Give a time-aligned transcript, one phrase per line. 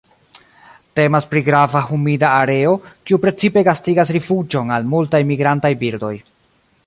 [0.99, 2.71] Temas pri grava humida areo,
[3.09, 6.13] kiu precipe gastigas rifuĝon al multaj migrantaj birdoj.